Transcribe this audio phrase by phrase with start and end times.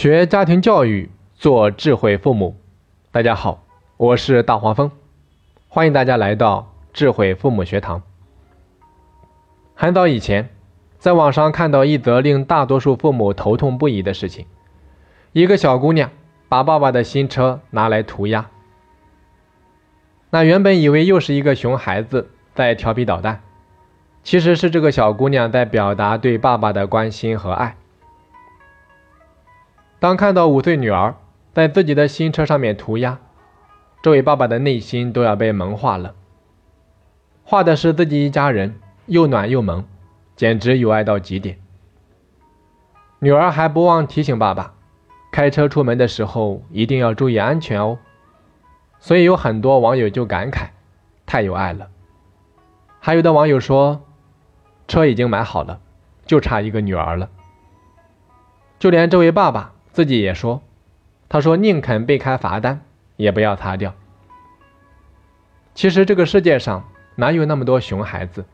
[0.00, 2.56] 学家庭教育，做智慧父母。
[3.10, 3.64] 大家好，
[3.96, 4.92] 我是大黄蜂，
[5.66, 8.00] 欢迎大家来到智慧父母学堂。
[9.74, 10.50] 很早以前，
[11.00, 14.46] 在网上看到一则令大多数父母头痛不已的事情：
[15.32, 16.12] 一个小姑娘
[16.48, 18.48] 把爸爸的新车拿来涂鸦。
[20.30, 23.40] 那原本以为又是一个熊孩子在调皮捣蛋，
[24.22, 27.74] 其实是这个小姑娘在表达对爸爸的关心和爱。
[30.00, 31.16] 当看到五岁女儿
[31.52, 33.18] 在自己的新车上面涂鸦，
[34.00, 36.14] 这位爸爸的内心都要被萌化了。
[37.42, 39.84] 画的是自己一家人，又暖又萌，
[40.36, 41.58] 简直有爱到极点。
[43.18, 44.74] 女儿还不忘提醒爸爸，
[45.32, 47.98] 开车出门的时候一定要注意安全哦。
[49.00, 50.68] 所以有很多网友就感慨，
[51.26, 51.88] 太有爱了。
[53.00, 54.02] 还有的网友说，
[54.86, 55.80] 车已经买好了，
[56.24, 57.28] 就差一个女儿了。
[58.78, 59.72] 就连这位爸爸。
[59.98, 60.62] 自己也说，
[61.28, 62.82] 他说宁肯被开罚单，
[63.16, 63.92] 也不要擦掉。
[65.74, 68.44] 其实这个世界上哪有那么多熊孩子？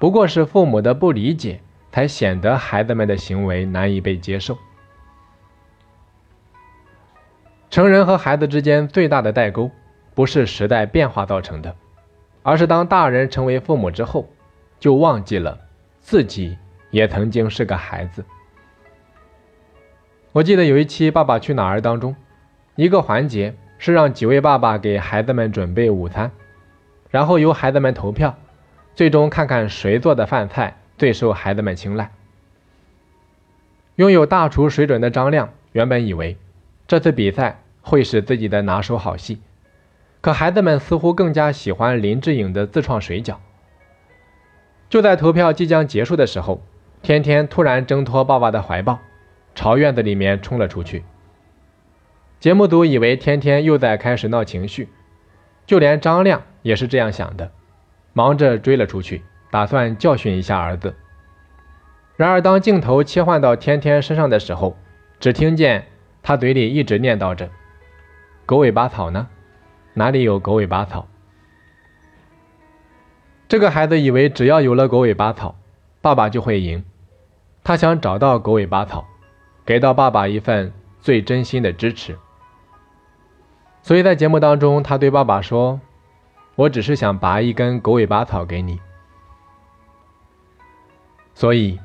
[0.00, 1.60] 不过是父母的不理解，
[1.92, 4.58] 才显得孩子们的行为难以被接受。
[7.70, 9.70] 成人和孩子之间最大的代沟，
[10.12, 11.76] 不是时代变化造成的，
[12.42, 14.28] 而是当大人成为父母之后，
[14.80, 15.56] 就忘记了
[16.00, 16.58] 自己
[16.90, 18.24] 也曾经是个孩子。
[20.32, 22.14] 我记得有一期《爸爸去哪儿》当中，
[22.76, 26.30] 一个环节是让几位爸爸给孩子们准备午餐，
[27.10, 28.36] 然后由孩子们投票，
[28.94, 32.10] 最终看看谁做的饭菜最受孩子们青睐。
[33.96, 36.36] 拥有大厨水准的张亮原本以为
[36.86, 39.40] 这次比赛会是自己的拿手好戏，
[40.20, 43.36] 可孩子们似乎更加喜欢林志颖的自创水饺。
[44.90, 46.60] 就在投票即将结束的时候，
[47.00, 48.98] 天天突然挣脱爸爸的怀抱。
[49.58, 51.02] 朝院子里面冲了出去。
[52.38, 54.88] 节目组以为天天又在开始闹情绪，
[55.66, 57.50] 就连张亮也是这样想的，
[58.12, 60.94] 忙着追了出去，打算教训一下儿子。
[62.14, 64.76] 然而，当镜头切换到天天身上的时候，
[65.18, 65.88] 只听见
[66.22, 67.50] 他嘴里一直念叨着
[68.46, 69.26] ：“狗尾巴草呢？
[69.94, 71.08] 哪里有狗尾巴草？”
[73.48, 75.56] 这个孩子以为只要有了狗尾巴草，
[76.00, 76.84] 爸爸就会赢，
[77.64, 79.04] 他想找到狗尾巴草。
[79.68, 82.16] 给到爸爸一份最真心的支持，
[83.82, 85.78] 所以在节目当中，他对爸爸说
[86.56, 88.80] ：“我只是想拔一根狗尾巴草给你。”
[91.36, 91.78] 所以，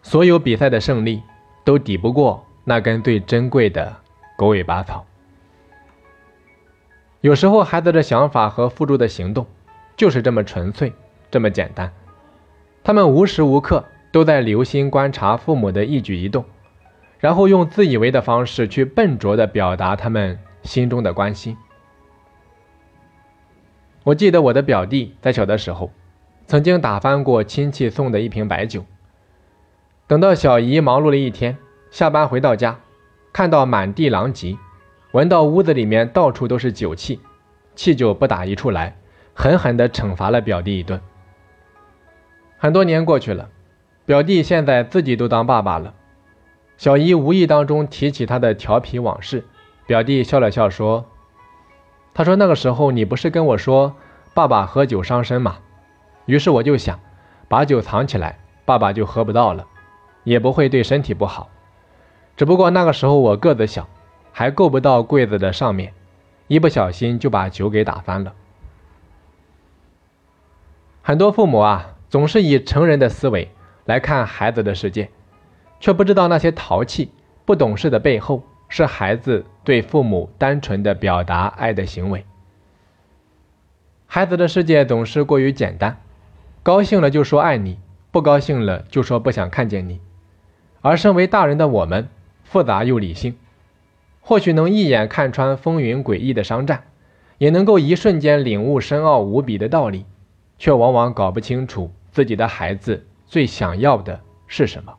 [0.00, 1.24] 所有比赛的胜利
[1.64, 3.96] 都抵不过那根最珍贵的
[4.36, 5.04] 狗尾巴草。
[7.20, 9.44] 有时候，孩子的想法和付诸的行动
[9.96, 10.92] 就是这么纯粹，
[11.32, 11.92] 这么简单。
[12.84, 16.44] 他们无时无刻都在留心观察父母的一举一动。
[17.24, 21.56] 然后用自以为的方式去笨拙地表达他们心中的关心。
[24.02, 25.90] 我记得我的表弟在小的时候，
[26.46, 28.84] 曾经打翻过亲戚送的一瓶白酒。
[30.06, 31.56] 等到小姨忙碌了一天，
[31.90, 32.78] 下班回到家，
[33.32, 34.58] 看到满地狼藉，
[35.12, 37.20] 闻到屋子里面到处都是酒气，
[37.74, 38.94] 气就不打一处来，
[39.32, 41.00] 狠狠地惩罚了表弟一顿。
[42.58, 43.48] 很多年过去了，
[44.04, 45.94] 表弟现在自己都当爸爸了。
[46.76, 49.44] 小姨无意当中提起他的调皮往事，
[49.86, 51.06] 表弟笑了笑说
[52.12, 53.94] ：“他说那个时候你不是跟我说
[54.34, 55.58] 爸爸喝酒伤身吗？
[56.26, 56.98] 于是我就想
[57.48, 59.66] 把酒藏起来，爸爸就喝不到了，
[60.24, 61.48] 也不会对身体不好。
[62.36, 63.88] 只不过那个时候我个子小，
[64.32, 65.94] 还够不到柜子的上面，
[66.48, 68.34] 一不小心就把酒给打翻了。
[71.02, 73.52] 很多父母啊，总是以成人的思维
[73.84, 75.10] 来看孩子的世界。”
[75.84, 77.10] 却不知道那些淘气、
[77.44, 82.24] 不懂事的背后，是孩子对父母单纯的表达爱的行为。
[84.06, 86.00] 孩子的世界总是过于简单，
[86.62, 87.78] 高兴了就说爱你，
[88.10, 90.00] 不高兴了就说不想看见你。
[90.80, 92.08] 而身为大人的我们，
[92.44, 93.36] 复杂又理性，
[94.22, 96.84] 或许能一眼看穿风云诡异的商战，
[97.36, 100.06] 也能够一瞬间领悟深奥无比的道理，
[100.56, 104.94] 却往往搞不清楚自己的孩子最想要的是什么。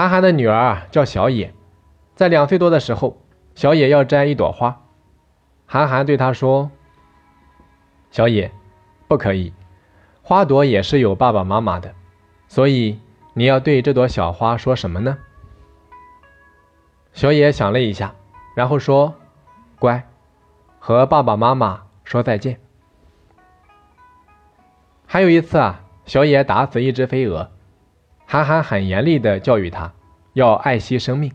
[0.00, 1.52] 韩寒的女儿叫小野，
[2.14, 3.18] 在两岁多的时候，
[3.54, 4.80] 小野要摘一朵花，
[5.66, 6.70] 韩寒对她说
[8.10, 8.50] ：“小野，
[9.08, 9.52] 不可以，
[10.22, 11.94] 花朵也是有爸爸妈妈的，
[12.48, 12.98] 所以
[13.34, 15.18] 你要对这朵小花说什么呢？”
[17.12, 18.14] 小野想了一下，
[18.56, 19.16] 然后说
[19.78, 20.08] ：“乖，
[20.78, 22.58] 和爸爸妈妈说再见。”
[25.04, 27.50] 还有一次啊，小野打死一只飞蛾。
[28.32, 29.92] 韩寒很严厉地教育他，
[30.34, 31.32] 要爱惜生命。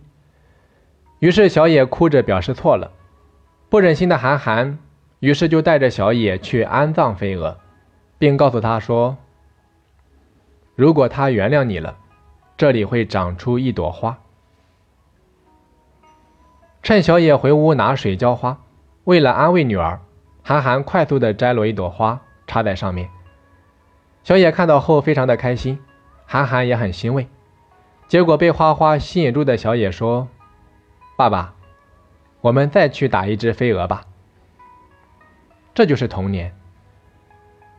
[1.19, 2.89] 于是小野哭着表示错了。
[3.67, 4.79] 不忍心的韩寒，
[5.19, 7.57] 于是就带着小野去安葬飞蛾，
[8.17, 9.17] 并告诉他说
[10.77, 11.97] ：“如果他原谅你了，
[12.55, 14.17] 这里会长出一朵花。”
[16.81, 18.57] 趁小野回屋拿水浇花，
[19.03, 19.99] 为了安慰女儿，
[20.41, 23.09] 韩寒快速的摘落一朵花插在上面。
[24.23, 25.77] 小野看到后非常的开心，
[26.25, 27.27] 韩寒也很欣慰。
[28.07, 30.27] 结果被花花吸引住的小野说
[31.17, 31.53] ：“爸爸，
[32.41, 34.03] 我们再去打一只飞蛾吧。”
[35.73, 36.53] 这就是童年。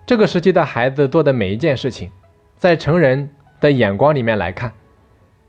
[0.05, 2.11] 这个时期的孩子做的每一件事情，
[2.57, 4.73] 在成人的眼光里面来看，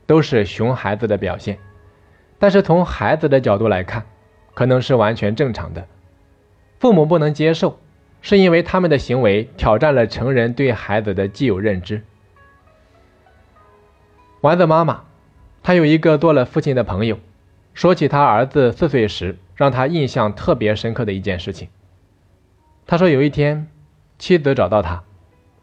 [0.06, 1.58] 都是熊孩子的表现，
[2.38, 4.06] 但是从孩子的角度来看，
[4.54, 5.86] 可能是完全正常的。
[6.78, 7.78] 父母不能接受。
[8.20, 12.02] 是因为他们的行为挑战了成人对孩子的既有认知。
[14.48, 15.04] 丸子妈妈，
[15.62, 17.18] 她有一个做了父亲的朋友，
[17.74, 21.68] 说起他儿子四岁时让他印象特别深刻的一件事情。
[22.86, 23.68] 他说有一天，
[24.18, 25.02] 妻子找到他，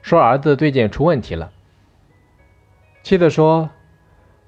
[0.03, 1.51] 说儿子最近出问题了。
[3.01, 3.71] 妻子说：“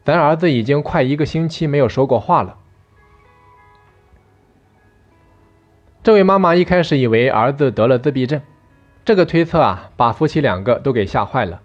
[0.06, 2.60] 咱儿子已经快一个星期没有说过话了。”
[6.04, 8.40] 这位妈妈一开始以为儿子得了自闭症，
[9.04, 11.64] 这个推测啊，把夫妻两个都给吓坏了。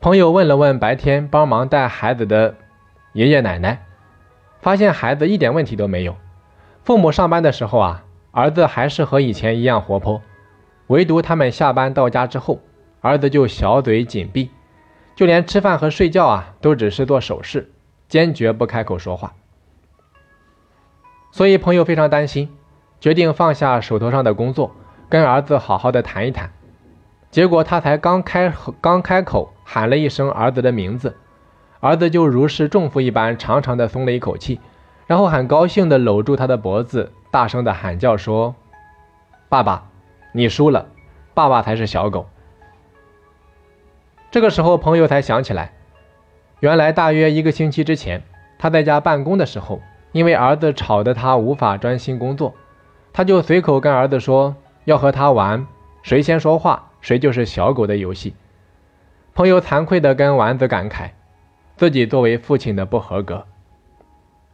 [0.00, 2.54] 朋友问了问白天帮忙带孩子的
[3.12, 3.84] 爷爷奶奶，
[4.60, 6.16] 发现孩子一点问题都没有。
[6.84, 10.22] 父母上班的时候啊，儿子还是和以前一样活泼，
[10.86, 12.60] 唯独他们下班到家之后，
[13.00, 14.50] 儿子就小嘴紧闭，
[15.16, 17.72] 就连吃饭和睡觉啊，都只是做手势，
[18.08, 19.34] 坚决不开口说话。
[21.32, 22.50] 所以朋友非常担心。
[22.98, 24.74] 决定放下手头上的工作，
[25.10, 26.50] 跟儿子好好的谈一谈。
[27.30, 28.50] 结果他才刚开
[28.80, 31.16] 刚开口喊了一声儿子的名字，
[31.80, 34.60] 儿子就如释重负一般，长长的松了一口气，
[35.08, 38.54] 然后很高兴的搂住他的脖子，大声的喊叫说
[39.50, 39.88] ：“爸爸，
[40.32, 40.86] 你输了，
[41.34, 42.28] 爸爸才是小狗。”
[44.30, 45.72] 这个时候，朋友才想起来，
[46.60, 48.22] 原来大约一个星期之前，
[48.58, 52.54] 他在家办公的时候，因为儿子吵得他无法专心工作。
[53.12, 54.54] 他就随口跟儿子说
[54.84, 55.66] 要和他玩
[56.02, 58.34] 谁先说话谁就是小狗的游戏。
[59.36, 61.10] 朋友惭愧地跟丸子感慨，
[61.76, 63.46] 自己作为父亲的不合格。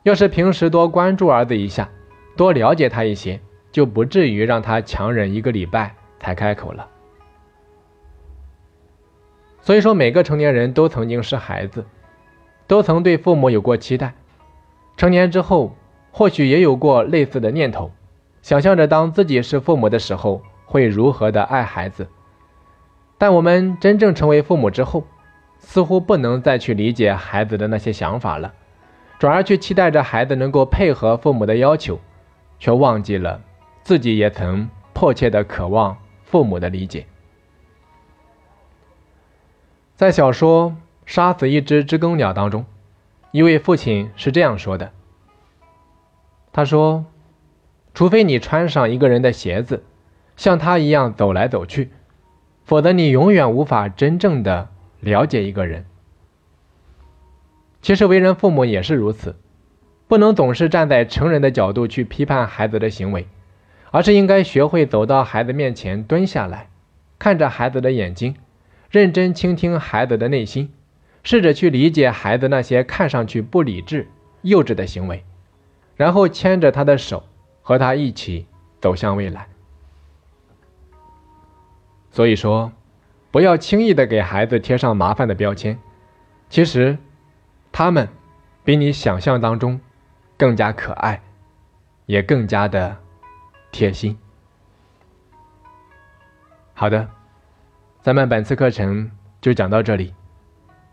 [0.02, 1.88] 要是平时多关注儿子一下，
[2.36, 3.38] 多了解他一些，
[3.70, 6.88] 就不至于让他强忍一个礼拜才开口了。
[9.60, 11.86] 所以说，每个成年人都曾经是孩子，
[12.66, 14.12] 都曾对父母有过期待，
[14.96, 15.76] 成年之后
[16.10, 17.92] 或许也有过类似的念头。
[18.42, 22.08] 想象着当自己是父母的时候会如何的爱孩子，
[23.22, 25.04] 但我们真正成为父母之后，
[25.60, 28.52] 似乎不能再去理解孩子的那些想法了，
[29.20, 32.00] 转而去期待着孩子能够配合父母的要求，
[32.58, 33.40] 却忘记了
[33.84, 37.06] 自己也曾迫切的渴望父母的理解。
[39.94, 40.70] 在小说
[41.06, 42.64] 《杀死一只知更鸟》当中，
[43.30, 44.90] 一位父亲是这样说的
[46.52, 47.04] ：“他说。”
[47.94, 49.84] 除非你穿上一个人的鞋子，
[50.36, 51.92] 像他一样走来走去，
[52.72, 55.84] 否则你永远无法真正的了解一个人。
[57.82, 59.36] 其实为人父母也是如此，
[60.08, 63.26] 不能总是站在成人的角度去批判孩子的行为，
[63.90, 66.70] 而是应该学会走到孩子面前蹲下来，
[67.18, 68.36] 看着孩子的眼睛，
[68.90, 70.72] 认真倾听孩子的内心，
[71.22, 74.08] 试着去理解孩子那些看上去不理智、
[74.40, 75.22] 幼稚的行为，
[75.94, 77.24] 然后牵着他的手。
[77.60, 78.46] 和他一起
[78.80, 79.46] 走向未来。
[82.12, 82.70] 所以说，
[83.30, 85.78] 不要轻易的给孩子贴上麻烦的标签。
[86.50, 86.98] 其实，
[87.72, 88.06] 他们
[88.62, 89.80] 比你想象当中
[90.36, 91.22] 更加可爱，
[92.04, 92.94] 也更加的
[93.70, 94.16] 贴心。
[96.74, 97.08] 好的，
[98.02, 100.14] 咱们本次课程就讲到这里，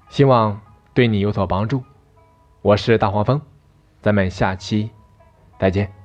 [0.07, 0.59] 希望
[0.93, 1.83] 对你有所帮助。
[2.61, 3.41] 我是大黄蜂，
[4.01, 4.89] 咱们下期
[5.59, 5.98] 再见。